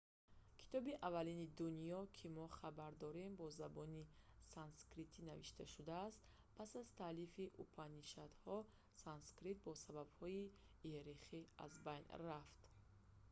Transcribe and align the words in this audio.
китоби 0.59 0.93
аввалини 1.07 1.47
дунё 1.59 1.99
ки 2.17 2.25
мо 2.35 2.45
хабар 2.59 2.91
дорем 3.03 3.31
бо 3.39 3.45
забони 3.59 4.03
санскритӣ 4.53 5.19
навишта 5.29 5.63
шудааст 5.73 6.21
пас 6.55 6.71
аз 6.81 6.89
таълифи 6.99 7.45
упанишадҳо 7.63 8.57
санскрит 9.03 9.57
бо 9.65 9.71
сабабҳои 9.85 10.53
иерархия 10.89 11.45
аз 11.65 11.73
байн 11.87 12.03
рафт 12.25 12.61